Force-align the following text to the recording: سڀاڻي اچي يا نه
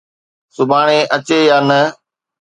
سڀاڻي 0.55 0.99
اچي 1.15 1.39
يا 1.49 1.57
نه 1.67 1.79